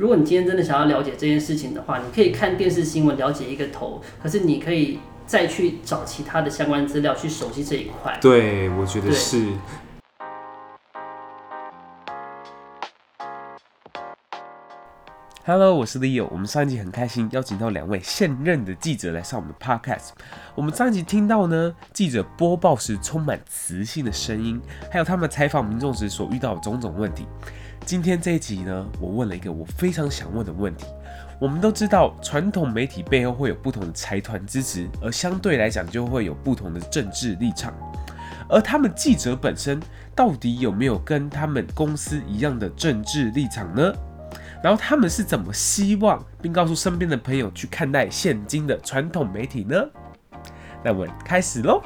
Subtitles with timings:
[0.00, 8.18] 如果你今天真的想要了解这件事情的话，你可以看电视新闻了解一个头，可是你可以再去找其他的相关资料去熟悉这一块。
[8.18, 9.48] 对，我觉得是。
[15.44, 16.26] Hello，我是 Leo。
[16.30, 20.12] 我们上一集很开心邀请到两位现任的记者来上我们的 Podcast。
[20.54, 24.58] 我们上一集听到呢，记者播报时充满磁性的声音，
[24.90, 27.26] 还有他们采访民众时所遇到的种种问题。
[27.84, 30.86] 今天这一集呢，我问了一个我非常想问的问题。
[31.40, 37.74] 我们都知道，传统媒体背后会有不同的财团支持，而相对来讲就会有不同的政治立场。
[38.48, 39.80] 而他们记者本身
[40.14, 43.92] 到底有没有跟他们公司一样的政治立场呢？
[44.62, 49.76] 然后他们是怎么希望并告诉身边的朋友去看待现今的传统媒体呢？
[50.84, 51.82] 那我们开始喽。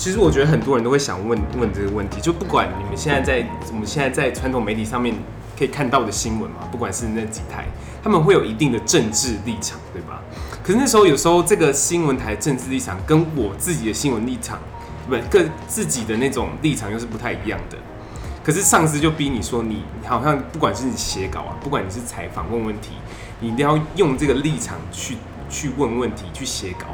[0.00, 5.14] 其实我觉得很多人都会想问问这个问题，就不管你们现在在我们现在在传统媒体上面
[5.58, 7.66] 可以看到的新闻嘛，不管是那几台，
[8.02, 10.22] 他们会有一定的政治立场，对吧？
[10.62, 14.58] 可是那时候有时候这个新闻台政治立场跟我自己的新闻立场，
[15.06, 17.76] 不，跟自己的那种立场又是不太一样的。
[18.42, 22.92] 可是上司就逼你说，你好像不管是你写稿啊，不管你是采访问问题，
[23.38, 25.18] 你一定要用这个立场去
[25.50, 26.86] 去问问题，去写稿。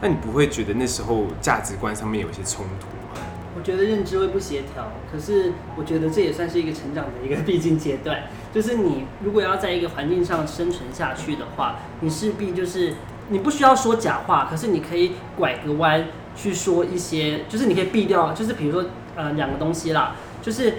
[0.00, 3.20] 那你不会觉得那时候价值观上面有一些冲突吗？
[3.56, 8.22] 我觉得认知会不协调，可是我觉得这也算是一个成长的一个必经阶段。
[8.54, 12.94] 就是你如果要在一个环境上生存下去的话，你势必就是
[13.30, 20.74] 你不需要说假话，可是你可以拐个弯去说一些，就是你可以避掉，就是比如说呃两个东西啦，就是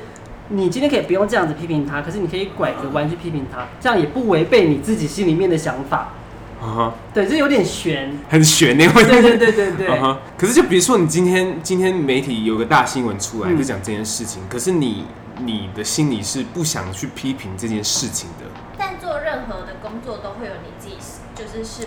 [0.48, 6.14] 你今天可以不用这样子批评他，可是你可以拐个弯去批评他，这样也不违背你自己心里面的想法。
[6.61, 9.03] 啊哈，对，这有点悬，很悬那会。
[9.03, 9.87] 对对对对对。
[9.87, 10.17] Uh huh.
[10.37, 15.05] 可是就比如说，你今天今天媒体有个大新闻出来，就讲这件事情，嗯、可是你
[15.39, 18.45] 你的心里是不想去批评这件事情的。
[18.77, 20.95] 但做任何的工作都会有你自己
[21.33, 21.86] 就是事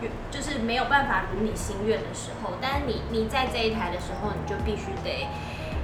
[0.00, 2.52] 不，就是没有办法如你心愿的时候。
[2.60, 5.28] 但是你你在这一台的时候，你就必须得。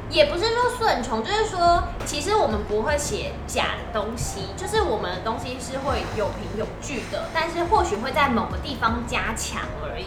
[0.09, 10.07] 也不是说顺从，就是说，其实我们不会写假的东西，就是我们的东西是会有凭有据的，但是或许会在某个地方加强而已。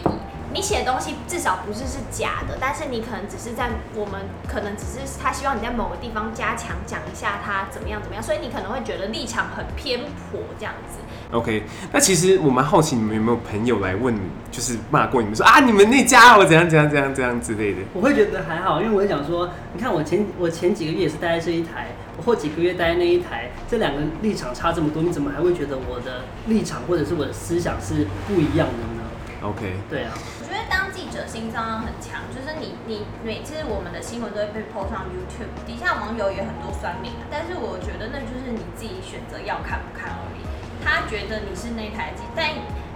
[0.52, 10.98] 你写的东西至少不是是假的，但是你可能只是在我们可能只是他希望你在某个地方加强讲一下他怎么样怎么样，所以你可能会觉得立场很偏颇这样子。
[11.32, 14.20] OK，那其实我蛮好奇你们有没有朋友来问你，
[14.50, 17.78] 就是骂过你们说啊，你们那家我怎样怎样怎样怎样之类的。
[17.94, 29.02] 我会觉得还好，因为我会讲说，你看我前我前几个月也是待在这一台，我后几个月待在那一台，这两个立场差这么多，你怎么还会觉得我的立场或者是我的思想是不一样的呢
[29.42, 30.10] ？OK，对啊。
[30.42, 40.42] 我觉得当记者心脏很强，就是你你每次我们的新闻都会被 po 上 YouTube，底下网友也很多酸民，但是我觉得那就是你自己选择要看不看而已。
[40.84, 42.50] 他觉得你是那台机，但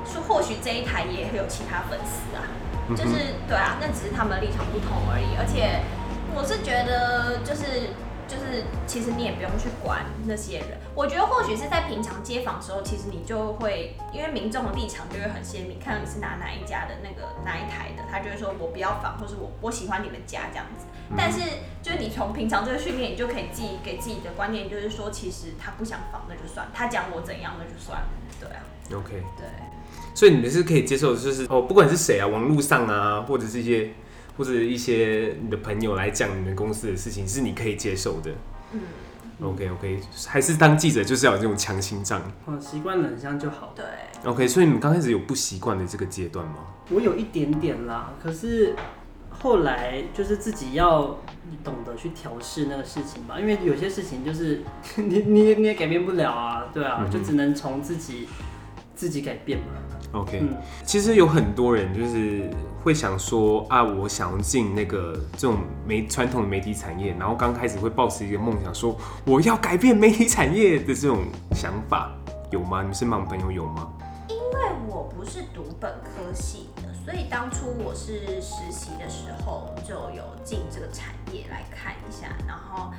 [0.04, 2.44] 说或许这一台也会有其他粉丝啊，
[2.96, 5.36] 就是对啊，那只是他们的立场不同而已。
[5.38, 5.80] 而且
[6.34, 7.90] 我是觉得，就是
[8.26, 10.78] 就是，其实你也不用去管那些人。
[10.94, 20.86] 我觉得或许是在平常街访的时候，其实你就会因为民众的立场就会很鲜明，看到你是拿哪一家的那个哪一台的，他就会说我不要访，或是我我喜欢你们家这样子。
[21.16, 21.40] 但是
[21.82, 28.02] 就是你从平常这个训练，你就可以自己给自己的观念，就是说其实他不想防那就算，他讲我怎样那就算，
[28.40, 28.62] 对啊。
[28.92, 29.22] OK。
[29.36, 29.46] 对。
[30.14, 33.90] 所以你们是可以接受，就是哦，不管是谁啊，网络上啊，或者是一些
[34.38, 38.30] 或者一些你的朋友来讲你们公司的事情，是你可以接受的。
[38.72, 38.80] 嗯。
[39.42, 42.22] OK OK，还是当记者就是要有这种强心脏。
[42.46, 43.74] 哦，习惯了这样就好。
[43.74, 43.84] 对。
[44.24, 46.58] OK，所以你们刚开始有不习惯的这个阶段吗？
[46.90, 48.74] 我有一点点啦，可是。
[49.44, 51.18] 后来就是自己要
[51.62, 54.62] 懂得去调试那个事情吧，因为有些事情就是
[54.96, 58.26] 你你你也改变不了啊，对啊，嗯、就只能从自己
[58.96, 59.66] 自己改变嘛。
[60.12, 60.56] OK，、嗯、
[60.86, 62.48] 其实有很多人就是
[62.82, 71.18] 会想说啊，我想要进那个这种媒传统的媒体产业，然后刚开始会抱持一个梦想，说我要改变媒体产业的这种
[71.54, 72.10] 想法，
[72.50, 72.80] 有吗？
[72.80, 73.92] 你们身旁朋友有吗？
[74.26, 76.68] 因为我不是读本科系。
[77.04, 82.92] 所以当初我是实习的时候，就有进这个产业来看一下，然后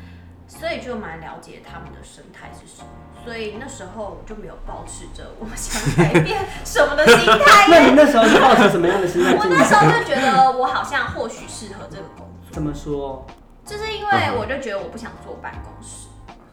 [0.48, 2.88] 所以就蛮了解他们的生态是什么。
[3.24, 7.66] 所以那时候就没有抱持着我想改变什么的心态。
[7.68, 9.34] 那你那时候是抱持什么样的心态？
[9.40, 12.52] 我那时候就觉得我好像或许适合这个工作。
[12.52, 13.26] 怎么说？
[13.66, 16.05] 就是因为我就觉得我不想坐办公室。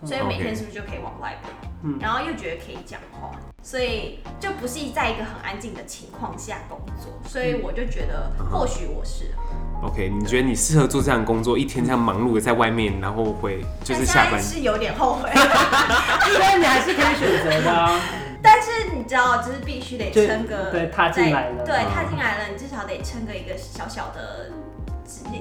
[0.04, 1.48] 所以每天是不是就可以往外跑？
[1.84, 3.30] 嗯，然后又觉得可以讲话，
[3.62, 9.42] 所以就不是在一个很安静的情况下工作，所以我就觉得或许我适合。
[9.88, 18.00] OK，你觉得你适合做这样的工作，一天这样忙碌的在外面，然后会就是下班是有点后悔，虽然你还是可以选择的啊。
[18.44, 24.50] 但是你知道，就是必须得撑个对踏进来了，对踏进来了，你至少得撑个一个小小的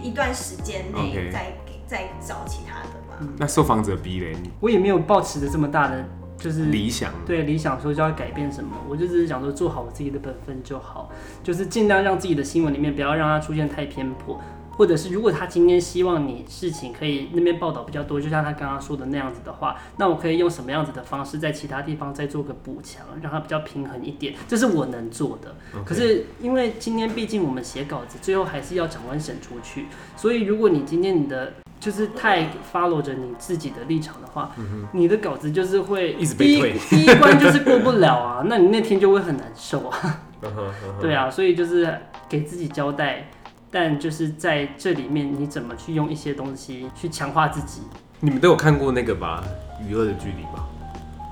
[0.03, 1.53] 一段时间内，再
[1.87, 3.00] 再找其他的
[3.37, 6.05] 那受访者逼嘞，我也没有抱持着这么大的
[6.37, 11.09] 就是理想，对理想说就要改变什么，我就只是想说做好我自己的本分就好，
[11.43, 14.39] 就是尽量让自己的新闻里面不要让它出现太偏颇。
[14.73, 25.53] 或者是如果他今天希望你事情可以那边报道比较多，就像他刚刚说的那样子的话，那我可以用什么样子的方式在其他地方再做个补强，让它比较平衡一点，这是我能做的。
[25.85, 29.85] 可是因为今天毕竟我们写稿子，最后还是要长官审出去，
[30.15, 40.21] 所以如果你今天你的就是太 follow 着你自己的立场的话，嗯、你的稿子就是会一直被退，第一关就是过不了啊， 那你那天就会很难受啊。
[41.01, 41.97] 对啊，所以就是
[42.29, 43.27] 给自己交代。
[43.73, 47.81] 但就是在这里面，你怎么去用一些东西去强化自己？
[48.19, 49.41] 你们都有看过那个吧，
[49.87, 50.65] 《娱乐的距离》吗？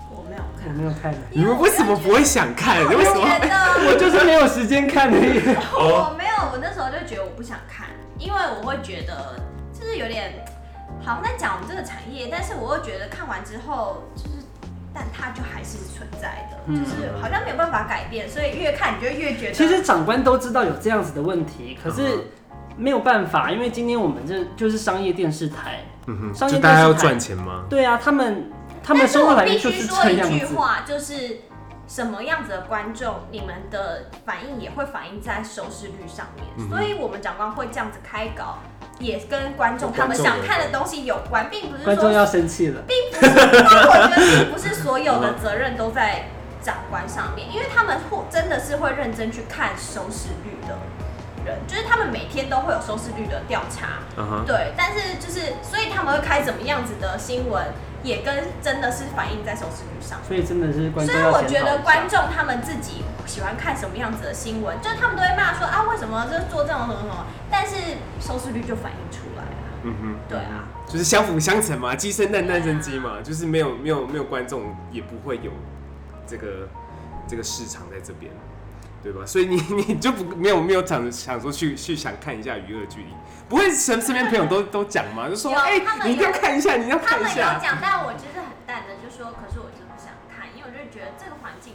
[0.09, 1.13] 我没有看，我没有看。
[1.31, 2.87] 你们为什么不会想看？
[2.87, 3.27] 为什么？
[3.85, 5.39] 我就是没有时间看而已。
[5.75, 7.87] 我没有，我那时候就觉得我不想看，
[8.17, 9.35] 因为我会觉得
[9.79, 10.45] 就是有点
[11.01, 14.39] 好像在讲我们这个产业，但是我又觉得看完之后就是。
[14.91, 19.53] 但它就还是存在的，就是好像没有办法改变，所以越看你就越觉得。
[19.53, 22.25] 其实长官都知道有这样子的问题，可是
[22.75, 27.65] 没有办法，因为今天我们这就是商业电视台，嗯哼，商业电视台，要赚钱吗？
[27.69, 28.51] 对啊，他们
[28.81, 29.93] 他们生活来源就是这样子。
[29.93, 31.37] 但是我必须说一句话，就是
[31.89, 38.59] 什么样子的观众，你们的反应也会反映在收视率上面，所以我们长官会这样子开稿。
[38.99, 43.31] 也跟观众他们想看的东西有关，并不是说观众要生气了，并不是。
[43.31, 46.25] 但我觉得并不是所有的责任都在
[46.61, 50.75] 长官上面，因为他们会真的是会认真去看收视率的
[51.45, 53.99] 人，就是他们每天都会有收视率的调查，
[54.45, 54.73] 对。
[54.75, 57.67] 但是就是，所以他们会开怎么样子的新闻，
[58.03, 60.19] 也跟真的是反映在收视率上。
[60.27, 61.15] 所以真的是观众。
[61.15, 67.75] 所以我觉得观众他们自己喜欢看什么样子的新闻，就是他们都会骂说啊，为什么就是做这种什么什么，但是
[68.19, 69.49] 收视率就反映出来了。
[69.83, 75.51] 嗯哼，对啊，就是相辅相成嘛，鸡生蛋，蛋生鸡嘛，就是没有没有没有观众，也不会有
[76.27, 76.67] 这个
[77.27, 78.29] 这个市场在这边，
[79.03, 79.25] 对吧？
[79.25, 79.55] 所以你
[79.87, 83.05] 你就不没有没有想想说去去想看一下《娱乐距离》，
[83.47, 85.29] 不会身身边朋友都 都讲吗？
[85.29, 87.53] 就说哎、欸，你一定要看一下，你要看一下。
[87.53, 91.73] 他们有讲，但我就是很淡的，就说，可是我真的想看，因为我就觉得这个环境。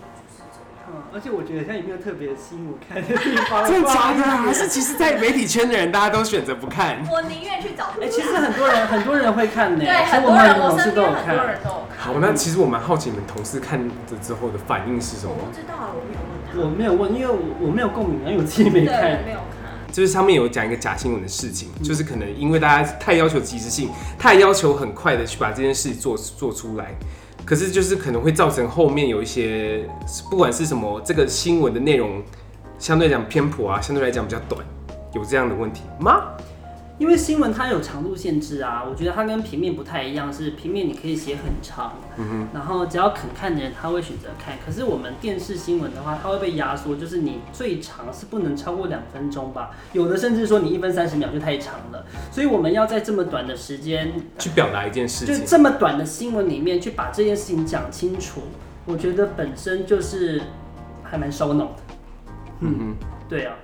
[0.87, 3.65] 嗯，而且我觉得像有没有特别吸引我看的地方？
[3.67, 4.23] 真的假的？
[4.23, 7.03] 还是其实，在媒体圈的人，大家都选择不看。
[7.11, 7.87] 我宁愿去找。
[7.99, 9.83] 哎、欸，其实很多人很多人会看的。
[9.83, 12.13] 对，很多人我身边很多人都有看。
[12.13, 15.33] 好，那其实我蛮好奇你们同事看了之后的反应是什么？
[15.33, 16.34] 我不知道，我没有问。
[16.57, 19.25] 我没有问，因为我我没有共鸣，因为我自己没看。
[19.25, 19.45] 没有看。
[19.93, 26.95] 就是上面有讲一个假新闻的事情，嗯、就是可能因为大家太要求及时性，太要求很快的去把这件事做做出来。
[27.45, 29.89] 可是就是可能会造成后面有一些，
[30.31, 32.23] 不管是什么，这个新闻的内容
[32.79, 34.65] 相对来讲偏颇啊，相对来讲比较短，
[35.15, 36.25] 有这样的问题吗？
[36.97, 41.95] 因为新闻它有长度限制啊，我觉得它跟平面不太一样，是平面你可以写很长，
[42.53, 44.57] 然后只要肯看的人他会选择看。
[44.65, 58.43] 可是我们电视新闻的话，它会被压缩，就是你最长是不能超过两分钟吧，有的甚至说你一分三十秒就太长了，所以我们要在这么短的时间去表达一件事情，就这么短的新闻里面去把这件事情讲清楚，
[58.87, 60.41] 我觉得本身就是
[61.03, 61.77] 还蛮烧脑的，
[62.61, 63.57] 嗯哼，对啊。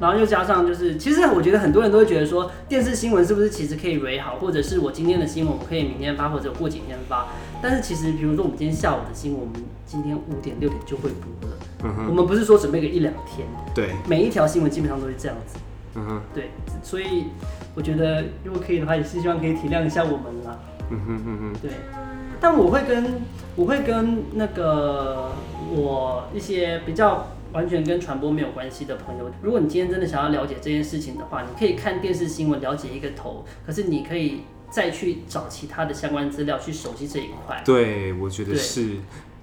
[0.00, 7.26] 然后又加上就是，其实我觉得很多人都会觉得说，电视新闻是不是其实可以 re 好，或者是我今天的新闻我可以明天发，或者过几天发。
[7.60, 11.56] 但是其实，比如说我们今天下午的新闻，我们今天五点六点就会播了。
[11.84, 12.06] 嗯哼。
[12.08, 13.46] 我们不是说准备个一两天。
[13.74, 13.90] 对。
[14.08, 15.58] 每一条新闻基本上都是这样子。
[15.96, 16.22] 嗯哼。
[16.32, 16.50] 对，
[16.82, 17.26] 所以
[17.74, 20.58] 我觉得如果可以的话，也是希望可以体谅一下我们啦。
[20.88, 21.52] 嗯哼嗯哼。
[21.60, 21.72] 对。
[22.40, 23.20] 但我会跟
[23.54, 25.30] 我会跟那个
[25.70, 27.26] 我一些比较。
[27.52, 37.62] 完全跟传播没有关系的朋友，如果你今天真的想要了解这件事情的话，你可以看电视新闻了解一个头，可是你可以再去找其他的相关资料去熟悉这一块。
[37.64, 38.96] 对，我觉得是。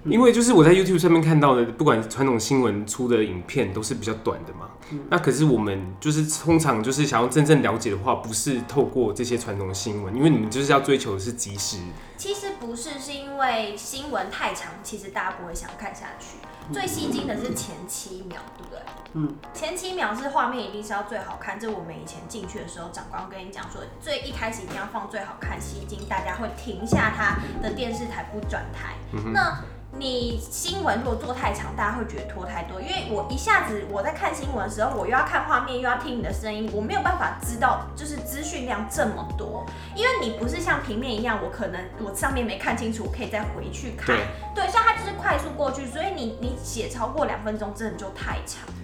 [0.04, 4.68] 因为就是我在 YouTube 上面看到的，不管传统新闻出的影片都是比较短的嘛。
[4.90, 11.78] 嗯、那可是我们就是通常就是想要真正了解的话，不是透过这些传统新闻，因为你们就是要追求的是及时。
[12.16, 16.38] 其实不是，是因为新闻太长，其实大家不会想看下去。
[16.72, 18.80] 最吸睛的是前七秒，对不对？
[19.14, 21.58] 嗯，前七秒是画面一定是要最好看。
[21.58, 28.96] 这我们以前进去的时候，长官跟你讲说，最一开始一定要放最好看，吸睛，大家会停下他的电视台不转台。
[29.12, 29.64] 嗯、那
[29.98, 32.80] 你新闻如果做太长，大家会觉得拖太多。
[32.80, 39.66] 因为我一下子我在看新闻的时候，我又要看画面，又要听你的声音，我没有办法知道就是资讯量这么多。
[39.96, 44.06] 因为你不是像平面一样，我可能我上面没看清楚，我可以再回去看。
[44.06, 48.74] 对，对，像它就是快速过去，所以你你写超过两分钟，真的就太长了。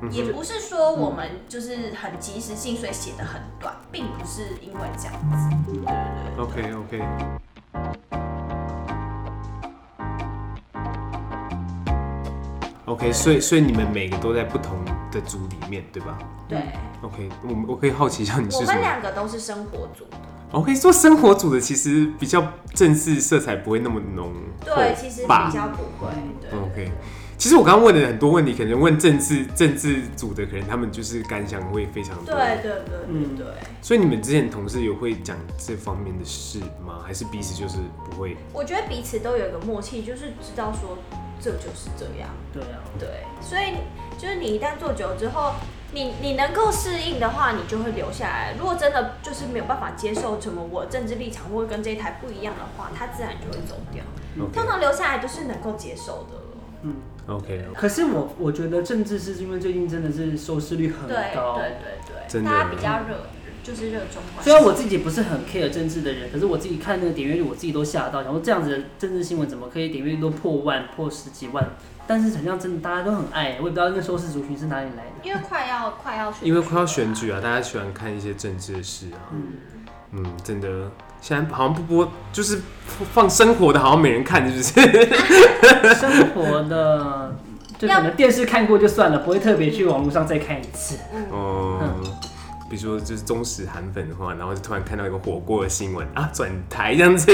[0.00, 5.56] 嗯、也不是说我们就是很及时性，所以写的很短，并不是因为这样子。
[5.66, 6.44] 对对对。
[6.44, 8.21] OK OK。
[12.92, 14.76] OK，所以所以你们每个都在不同
[15.10, 16.18] 的组里面，对吧？
[16.46, 16.58] 对。
[17.00, 18.68] OK，我我可以好奇一下你是什么？
[18.68, 20.16] 我们两个都是生活组的。
[20.50, 24.30] OK，做生活组的其实比较正式色彩不会那么浓。
[24.62, 26.12] 对，其实比较不会。
[26.38, 26.50] 对。
[26.60, 26.92] OK，
[27.42, 32.26] 其实我刚刚问的很多问题，可能问政治政治组的，可能他们就是感想会非常多。
[32.26, 33.46] 对对对对对。
[33.82, 37.00] 所以你们之前同事有会讲这方面的事吗？
[37.04, 38.36] 还是彼此就是不会？
[38.52, 40.96] 我觉得彼此都有一个默契，就是知道说。
[41.44, 43.08] 这就是这样，对啊，对，
[43.40, 43.74] 所以
[44.16, 45.54] 就是你一旦做久之后，
[45.90, 48.54] 你你能够适应的话，你就会留下来。
[48.56, 54.04] 如果真的就是没有办法接受什么我政治立场会跟这一台不一样的话，他自然就会走掉。
[54.52, 56.41] 通常留下来都是能够接受的。
[56.82, 56.94] 嗯
[57.26, 57.64] ，OK。
[57.74, 63.26] 可是我我觉得政治是因为最近真的是收视率很高，对对对对，大家比较热。
[63.64, 64.20] 就是热衷。
[64.40, 71.64] 虽然我自己不是很 care 政治的人，可是我自己看那个点阅率，我自己都吓到，然后这样子的政治新闻怎么可以点阅率都破万、破十几万？
[72.04, 75.12] 但是好像真的大家都很爱，我也不知道那个收视族群是哪里来的。
[75.22, 79.30] 因为快要快要选，因为快要选举啊，大家喜欢看一些政治的事啊。
[79.32, 79.52] 嗯
[80.10, 80.90] 嗯，真的，
[81.22, 82.60] 现在好像不播，就是
[83.14, 85.94] 放生活的，好像没人看，是不是？
[85.96, 87.34] 生活的，
[87.78, 90.96] 就可能电视看过就算了，不会特别去网络上再看一次。
[91.30, 92.00] 哦、嗯。
[92.04, 92.12] 嗯
[92.72, 97.26] 比如说，就是忠实韩粉的话，然后就突然看到一个火锅的新闻啊，转台这样子。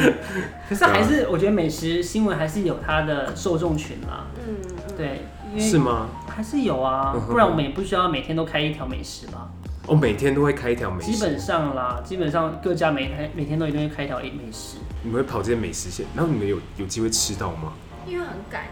[0.68, 4.26] 可是还是我觉得美食新闻还是有它的受众群啦。
[4.46, 4.54] 嗯，
[4.94, 5.24] 对，
[5.58, 6.08] 是吗？
[6.28, 9.48] 还是有啊，不然我们也不需要每天都开一条美食吧。
[9.86, 11.12] 哦，每天都会开一条美食。
[11.12, 14.78] 基本上啦，基本上各家每天每天都一定会开一条美食。
[15.02, 17.72] 你们会跑这些美食线，然后你们有有机会吃到吗？
[18.06, 18.64] 因为很赶。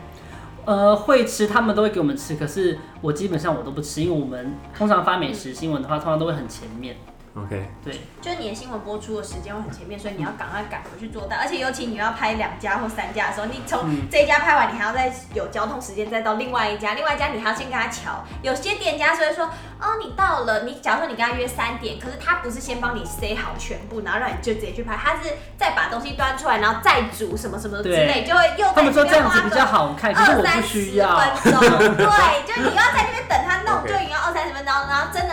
[0.64, 6.96] 呃，会吃，他们都会给我们吃，可是我基本上我都不吃，因为我们通常发美食新闻的话，通常都会很前面。
[7.36, 18.24] OK，对，就是你的新闻播出的时间会很前面，所以你要赶快赶回去做到，而且尤其你要拍两家或三家的时候，你从这一家拍完，你还要再有交通时间再到另外一家，另外一家你还要先跟他瞧。
[18.40, 19.46] 有些店家所以说，
[19.80, 31.08] 哦，你到了，你假如说你跟他约三点，可是他不是先帮你塞好全部，然后让你就直接去拍，他是再把东西端出来，然后再煮什么什么之类，就会又在他们说这样子比较好看，可是我不需要。
[31.08, 33.10] 二三十分钟，对，就你要在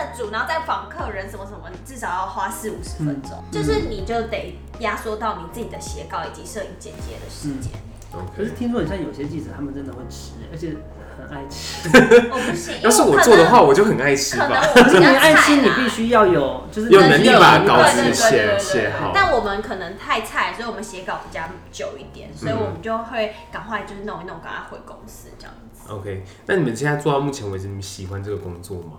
[0.06, 1.58] 的煮，然后再访客人什么什么。
[1.84, 7.72] 至少要花四五十分钟，嗯、就是你就得压缩到你自己的写稿以及摄影剪接的时间。
[8.14, 8.36] 嗯 okay.
[8.36, 10.76] 可是听说很像有些记者，他们真的会吃，而且
[11.16, 11.88] 很爱吃。
[12.30, 14.48] 我不行， 要是我做的话，我就很爱吃吧。
[14.74, 19.12] 可是你爱吃，你必须要有，就是有能力把稿子写写好。
[19.14, 21.42] 但我们可能太菜，所以我们写稿比较
[21.72, 25.90] 久一点，所以我们就会赶快就是弄一弄，赶快回公司这样子。
[25.90, 28.98] OK，那你们现在做到目前为止，你们喜欢这个工作吗？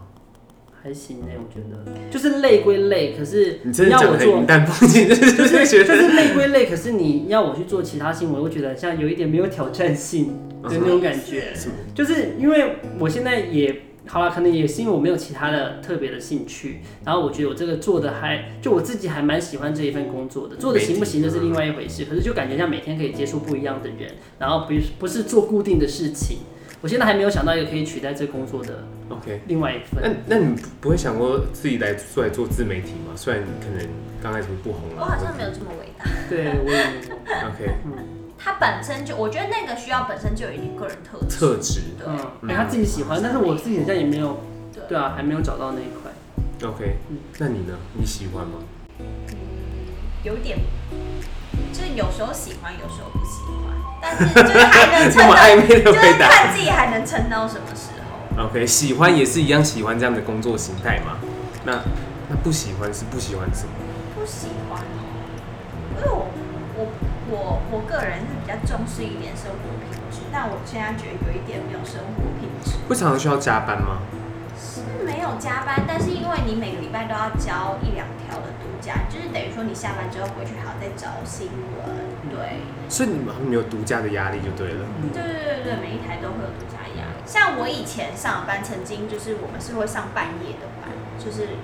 [0.83, 4.43] 还行呢，我觉得就是累归累，可是你要我做，
[5.07, 10.25] 就是就是累归累，可是你要我去做其他新闻，我觉得像有一点没有挑战性
[10.61, 11.53] 的那种感觉，
[11.95, 13.73] 就是因为我现在也
[14.07, 26.39] 好了，可能也是因为我没有其他的特别的兴趣，然后我觉得我这个做的还就我自己还蛮喜欢这一份工作的，做的行不行那是另外一回事，可是就感觉像每天可以接触不一样的人，然后不不是做固定的事情。
[26.83, 30.17] 我现在还没有想到一个可以取代这工作的 OK 另外一份。
[30.27, 33.13] 那那你不会想过自己来出来做自媒体吗？
[33.15, 33.87] 虽然可能
[34.21, 34.95] 刚开始不红了。
[34.99, 36.03] 我好像没有这么伟大。
[36.29, 37.15] 对，我也没有。
[37.47, 37.93] OK，嗯，
[38.37, 41.39] 他本身就，我觉得那个需要本身就有一点个人特质。
[41.39, 41.79] 特质。
[42.05, 44.37] 嗯，哎，他自己喜欢，但是我自己好像也没有。
[44.89, 46.11] 对啊，还没有找到那一块。
[46.67, 46.97] OK，
[47.39, 47.77] 那你呢？
[47.93, 48.59] 你喜欢吗？
[48.99, 49.35] 嗯，
[50.23, 50.57] 有点，
[50.91, 51.12] 就是
[51.95, 53.73] 有时候喜欢，有时候不喜欢。
[54.01, 57.91] 但是就是还能撑到， 就是看自己还能撑到什么时
[58.38, 58.45] 候。
[58.45, 61.17] OK，喜欢也是一样喜欢这样的工作形态嘛？
[61.65, 61.81] 那
[62.29, 63.71] 那不喜欢是不喜欢什么？
[64.15, 64.85] 不喜欢哦，
[65.95, 66.27] 因为我
[66.75, 66.88] 我
[67.29, 72.71] 我我个人是比较重视一点生活品质，但我现在觉得有一点没有生活品质。
[72.89, 74.00] 会常常需要加班吗？
[75.03, 81.83] 是没有加班，但是因为你每个礼拜都要交一两条的独家，就是等于说你下班之后回去还要再找新闻，
[82.31, 82.63] 对。
[82.88, 84.86] 所以你们没有独家的压力就对了。
[85.13, 87.19] 对对对对，每一台都会有独家压力。
[87.25, 91.60] 像我以前上班，曾经就是我们是会上半夜的班，就是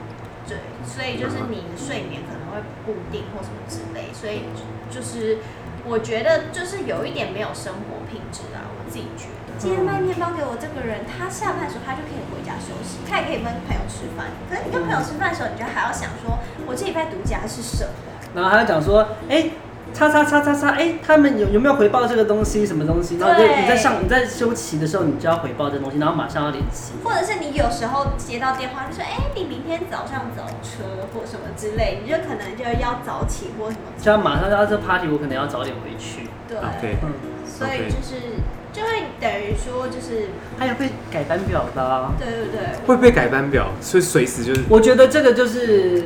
[0.47, 4.43] 对，所以就是你的睡眠可能会不固定或什么之类，所以
[4.91, 5.39] 就是。
[5.85, 9.48] 我觉得就是有一点没有生活品质啊，我自己觉得。
[9.59, 14.31] 今天卖面包给我这个人，他下班的时候他就可以回家休息，他也可以跟朋友吃饭。
[14.49, 17.91] 可是你跟朋友吃饭的时候，你就还要想说，我这礼拜独家是什么？
[18.33, 19.51] 然后还要讲说，哎、欸。
[19.91, 22.63] 叉叉叉叉叉，哎、欸，他们有有没有回报这个东西？
[22.63, 23.17] 什么东西？
[23.17, 26.93] 然后你在上你在休息的时候，你就要回报这个东西，然后马上要联系。
[27.03, 33.89] 或者是你有时候接到电话，就说，哎、欸，你明天早上早车或什么之类，你就可能就要早起或什么。
[33.99, 36.29] 就要马上要这 party，我可能要早点回去。
[36.47, 36.93] 对，okay.
[37.01, 37.09] 嗯，
[37.43, 38.37] 所以就是
[38.71, 42.13] 就会等于说就是还有会改班表的、啊。
[42.17, 42.85] 对对对。
[42.85, 43.71] 会不会改班表？
[43.81, 44.63] 所以随时就是。
[44.69, 46.05] 我觉得这个就是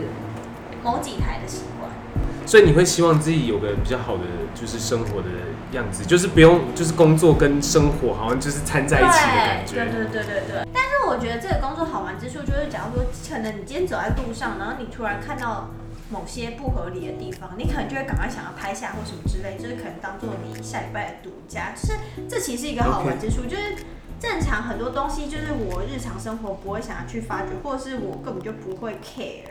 [0.84, 1.92] 某几台的习惯。
[2.46, 5.28] 所以你会希望自己有个比较好的就是生活的
[5.72, 9.76] 样子，就是不用就是工作跟生活好像就是掺在一起的感觉。
[9.76, 10.68] 对对对对对。
[10.74, 15.70] 但是我觉得这个工作好玩之处就是，假如说可能你今天走在路上，然后你突然看到
[16.14, 21.74] 某些不合理的地方，你可能就会赶快想要拍下或什么之类，就是可能当做你下礼拜的独家。
[21.76, 21.98] 就是
[22.30, 23.76] 这其实是一个好玩之处就是
[24.20, 29.50] 正常很多东西就是我日常生活不会想要去发掘，或者是我根本就不会 care。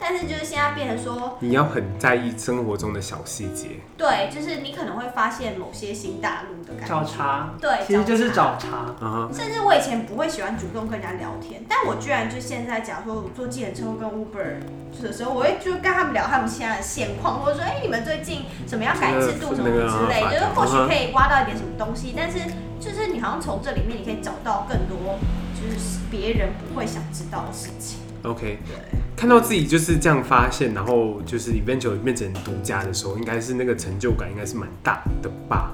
[0.00, 3.80] 但是就是现在变成说，你要很在意生活中的小细节。
[3.96, 6.94] 对，就是你可能会发现某些新大陆的感觉。
[6.94, 7.54] 找茬。
[7.60, 8.94] 对，其实就是找茬。
[9.00, 9.36] Uh-huh.
[9.36, 22.14] 甚至我以前不会喜欢主动跟人家聊天，但我居然就现在，假如说我坐计程车跟 Uber 的时候，我会就跟他们聊他们现在的现况，或者说，哎、欸，你们最近怎么样改制度什么之类，就是或许可以挖到一点什么东西。
[22.16, 22.38] 但是
[22.78, 25.18] 就是你好像从这里面你可以找到更多，
[25.54, 27.98] 就是别人不会想知道的事情。
[28.22, 28.98] OK，对。
[29.16, 35.72] 看到自己就是这样发现，然后就是 eventually 变成独家的时候，应该是那个成就感应该是蛮大的吧？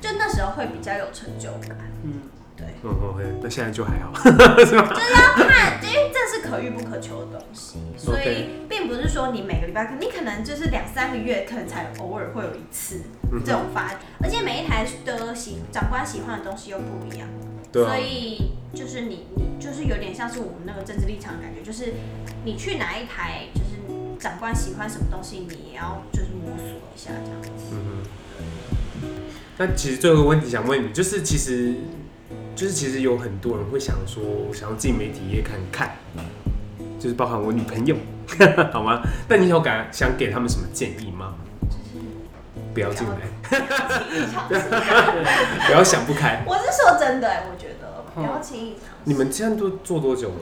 [0.00, 1.76] 就那时候会比较有成就感。
[2.02, 2.12] 嗯，
[2.56, 2.66] 对。
[2.82, 4.12] 嗯，OK，那现在就还好，
[4.64, 4.88] 是吗？
[4.88, 13.00] 就是要看，因为这是可遇不可求的东西，所以并不是说你每个礼拜，你可能就是两三个月，可能才偶尔会有一次
[13.46, 17.26] 这种发，而且每一台的喜长官喜欢的东西又不一样。
[17.82, 21.94] 所以就是你，你就是有点像是我们那个政治立场的感觉，就是
[22.44, 27.64] 你去哪一台，就是长官喜欢什么东西，你也要就是摸索一下这样子。
[27.72, 29.08] 嗯哼。
[29.56, 31.74] 那其实最后一个问题想问你，就是其实
[32.54, 35.96] 就是其实有很多人会想说，想要进媒体业看看，
[36.98, 37.96] 就是包含我女朋友，
[38.72, 39.02] 好吗？
[39.28, 41.34] 那你有敢想给他们什么建议吗？
[42.74, 43.14] 不要进来。
[45.66, 46.42] 不要想不开。
[46.44, 48.90] 我是说真的，我觉得不要轻易尝试。
[49.04, 50.34] 你们这样都做多久了？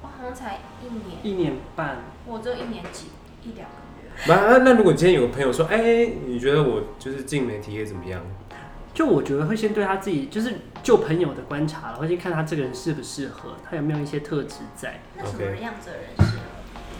[0.00, 1.98] 我好像才一年，一年半。
[2.24, 3.08] 我只有一年几
[3.42, 4.10] 一两个月。
[4.26, 8.22] 那那如果今天有个朋友说，哎、欸，你觉得我就是进媒体业怎么样？
[8.92, 15.00] 就我觉得会先对他自己，就是就朋友的观察了，会先看他这个人适不适合，他有没有一些特质在。
[15.16, 16.42] 那什么样子的人适合？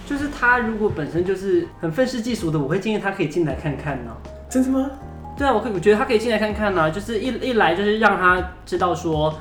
[0.07, 4.17] 就是他如果本身就是很愤世嫉俗的，我会建议他可以进来看看呢。
[4.51, 4.91] 真的吗？
[5.39, 9.33] 对啊，我可以，我觉得他可以进来看看呢、啊，就是一一来就是让他知道说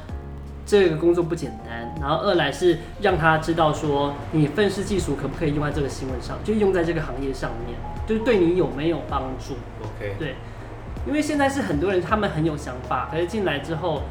[0.66, 7.76] 这个工作不简单，然后二来是让他知道说你愤世技术可不可以用在这个新闻上，就用在这个行业上面，
[8.08, 10.36] 就是对你有没有帮助？OK，对，
[11.08, 14.04] 因为现在是很多人他们很有想法，可是进来之后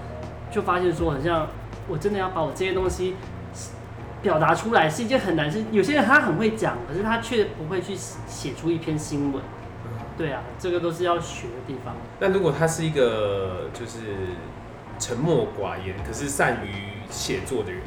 [0.51, 1.47] 就发现说，好像
[1.87, 3.15] 我真的要把我这些东西
[4.21, 9.41] 表达出来是一件很难事，有些人他很会讲，可是他却不会去写出一篇新闻。
[10.17, 11.95] 对啊，这个都是要学的地方。
[12.19, 14.35] 那如果他是一个就是
[14.99, 17.83] 沉默寡言，可是善于写作的人，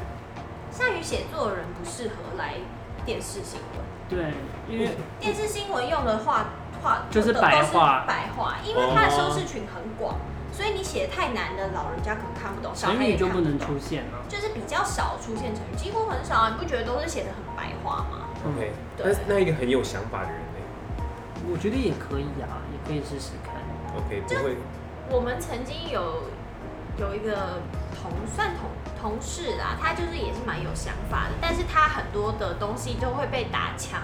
[0.71, 2.53] 善于写作的人不适合来
[3.05, 3.81] 电视新闻。
[4.09, 4.33] 对，
[4.69, 6.45] 因为电视新闻用的话
[6.81, 10.15] 话就是白话，白话，因为它的收视群很广，
[10.53, 12.71] 所以你写的太难的，老人家可能看不懂。
[12.73, 16.55] 成语就不能出现了，就是比较少出现成语，几乎很少啊。
[16.55, 20.39] 你不觉得都是写的很白话吗？OK，对，那那一个很有想法的人。
[21.49, 23.55] 我觉得也可以啊，也可以试试看。
[23.95, 24.57] OK，不会。
[25.09, 26.23] 我们曾经有
[26.97, 27.61] 有一个
[28.01, 33.99] 同算同同事啦，他就是也是蛮有想法的，但是他很多的东西都会被打枪，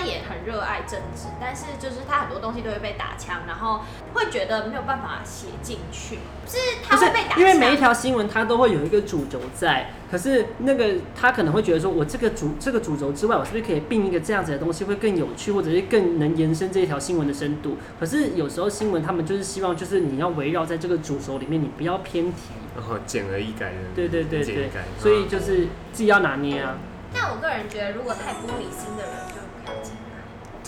[0.00, 3.82] 他也很热爱政治，但是就是他很多东西都会被打枪，然后
[4.14, 7.40] 会觉得没有办法写进去，是他会被打枪。
[7.40, 17.76] 因为每一条新闻它都会有一个主轴在，可是那个他可能会觉得说，我这个主这个主轴之外，我是不是可以并一个这样子的东西会更有趣，或者是更能延伸这一条新闻的深度？
[17.98, 23.76] 可是有时候新闻他们就是希望，就是你要围绕在这个主轴里面，你不要偏题，然后简而易改的。
[23.94, 26.78] 对对对对，所以就是自己要拿捏啊。
[27.12, 29.12] 但我个人觉得，如果太玻璃心的人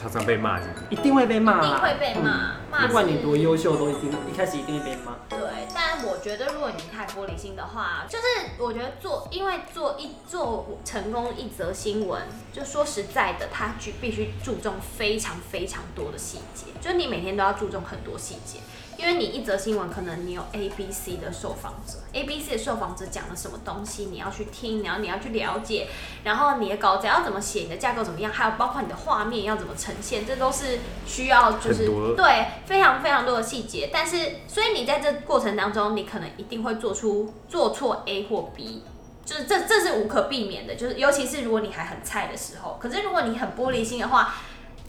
[0.03, 0.59] 常常被骂，
[0.91, 2.87] 一定会被骂，一定会被骂。
[2.87, 5.15] 不管你多优秀，都一定一开始一定会被骂。
[5.29, 5.38] 对，
[5.73, 8.25] 但我觉得如果你太玻璃心的话，就是
[8.59, 12.21] 我觉得做，因为做一做成功一则新闻，
[12.53, 18.59] 就说实在的，他必必须注重非常非常多的细节，就是你每天都要注重很多细节。
[19.03, 25.88] 因为你一则新闻，可能你有 A、B、C 的受访者，A、B、C 的受访者讲了什么东西，你要去听，然后你要去了解，
[26.23, 33.91] 然后你的稿子要怎么写，你的架构怎么样，还有包括你的画面要怎么呈现，这都是需要就是对非常非常多的细节。
[33.93, 38.85] 但是，所以你在这过程当中，你可能一定会做出做错 A 或 B，
[39.25, 42.79] 就是这这是无可避免的，就是尤其是如果你还很菜的时候。
[42.81, 44.33] 可是如果你很玻璃心的话，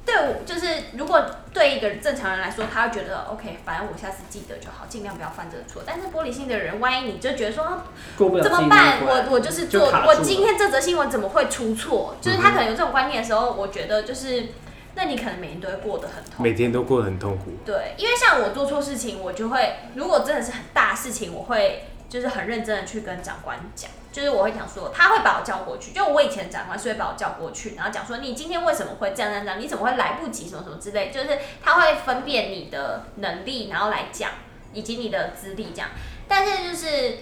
[0.05, 5.81] 对，就是如果对一个正常人来说，他会觉得 OK，反正我下次记得就好，尽量不要犯这个错。
[5.85, 7.83] 但是玻璃心的人，万一你就觉得说
[8.17, 8.99] 怎么办？
[9.01, 12.15] 我我就是做，我今天这则新闻怎么会出错？
[12.19, 14.47] 就是他可能有这种观念的时候，我觉得就是，
[14.95, 17.51] 那你可能每天都会过得很痛苦，每天都过得很痛苦。
[17.65, 21.85] 对，因为像我做错事情，我就会，如果真的是很大事情，我会。
[22.13, 34.29] 就是很认真的去跟长官讲，就是我会讲说，他会把我叫过去，就我以前长官是会把我叫过去，然后讲说你今天为什么会这样这样这样，你怎么会来不及什么什么之类，就是他会分辨你的能力，然后来讲
[34.73, 35.89] 以及你的资历这样。
[36.27, 37.17] 但是就是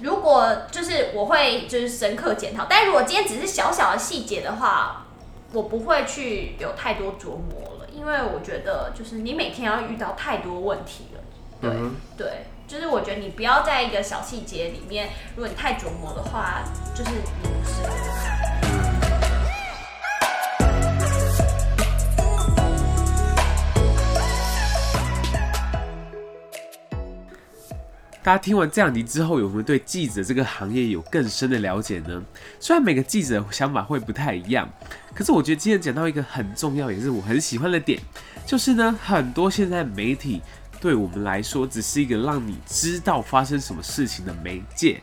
[0.00, 5.06] 如果就是我会就是深刻检讨，但是如果今天只是小小的细节的话，
[5.52, 11.20] 我不会去有太多琢磨了，因为我觉得就是你每天要遇到太多问题了，
[11.60, 12.46] 对、嗯、对。
[12.72, 17.92] 就是我觉得你不要在一个小细节里面，如果你太琢磨的话，就是你不适合。
[28.22, 32.22] 大家听完这两集之后，有没有对记者这个行业有更深的了解呢？
[32.58, 34.66] 虽然每个记者想法会不太一样，
[35.14, 38.00] 可是我觉得今天讲到一个很重要，也是我很喜欢的点，
[38.46, 40.40] 就是呢，很多现在媒体。
[40.82, 45.00] 对我们来说，只是一个让你知道发生什么事情的媒介。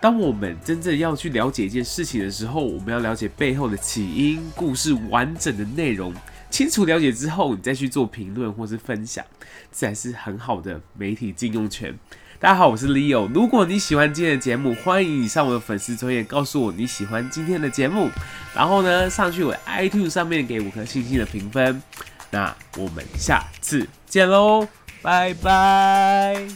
[0.00, 6.14] 当我们真正要去了解一件事情的时候，我们要了解背后的起因、故事完整的内容。
[6.50, 9.24] 清楚了解之后，你再去做评论或是分享，
[9.72, 11.92] 这才是很好的媒体禁用权。
[12.38, 13.28] 大家好，我是 Leo。
[13.34, 18.08] 如果你喜欢今天的节目，欢迎你上我的粉丝专页告诉我你喜欢今天的节目，
[18.54, 21.82] 然后呢，上去我 iTune 上面给五颗星星的评分。
[22.30, 24.77] 那我们下次见喽！
[25.02, 26.46] 拜拜。